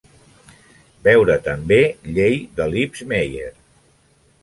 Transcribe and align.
Veure 1.09 1.35
també: 1.49 1.79
llei 2.17 2.43
de 2.59 2.71
Lipps-Meyer 2.75 3.57